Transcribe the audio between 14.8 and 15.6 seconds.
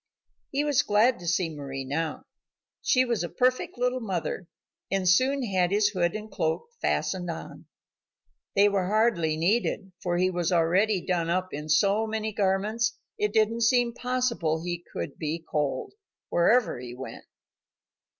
could be